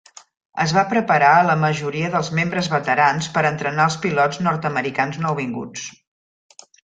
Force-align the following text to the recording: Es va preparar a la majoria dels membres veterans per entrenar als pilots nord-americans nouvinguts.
Es 0.61 0.71
va 0.75 0.83
preparar 0.93 1.33
a 1.41 1.43
la 1.49 1.57
majoria 1.63 2.09
dels 2.15 2.31
membres 2.39 2.69
veterans 2.71 3.27
per 3.37 3.45
entrenar 3.51 3.85
als 3.89 3.99
pilots 4.07 4.41
nord-americans 4.49 5.21
nouvinguts. 5.27 5.85